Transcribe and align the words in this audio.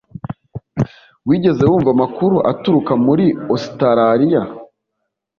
Wigeze 1.27 1.63
wumva 1.69 1.89
amakuru 1.95 2.37
aturuka 2.51 2.93
muri 3.05 3.25
Ositaraliya 3.53 4.41